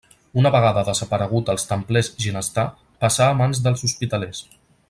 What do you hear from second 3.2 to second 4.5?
a mans dels hospitalers.